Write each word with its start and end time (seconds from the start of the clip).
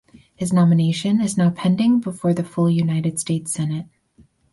His 0.35 0.51
nomination 0.51 1.21
is 1.21 1.37
now 1.37 1.51
pending 1.51 1.99
before 1.99 2.33
the 2.33 2.43
full 2.43 2.67
United 2.71 3.19
States 3.19 3.53
Senate. 3.53 3.85